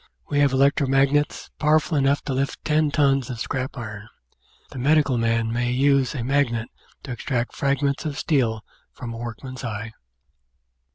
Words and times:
We 0.29 0.39
have 0.39 0.51
electro 0.51 0.87
magnets, 0.87 1.51
power 1.59 1.79
ful 1.79 1.95
enough 1.95 2.23
to 2.23 2.33
lift 2.33 2.65
ten 2.65 2.89
tons 2.89 3.29
of 3.29 3.39
scrap 3.39 3.77
iron; 3.77 4.09
the 4.71 4.79
medical 4.79 5.15
man 5.15 5.53
may 5.53 5.69
use 5.71 6.15
a 6.15 6.23
magnet 6.23 6.69
to 7.03 7.11
extract 7.11 7.55
fragments 7.55 8.03
of 8.03 8.17
steel 8.17 8.63
from 8.93 9.13
a 9.13 9.17
workman's 9.17 9.63
eye. 9.63 9.91